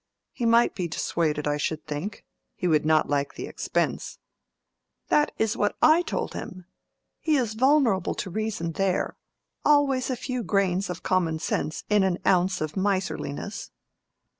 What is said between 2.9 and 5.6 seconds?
like the expense." "That is